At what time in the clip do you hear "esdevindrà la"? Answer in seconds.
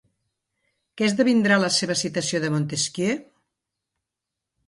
1.09-1.69